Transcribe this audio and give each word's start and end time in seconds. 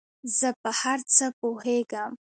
زۀ 0.37 0.49
په 0.61 0.69
هر 0.81 0.99
څه 1.15 1.25
پوهېږم 1.39 2.11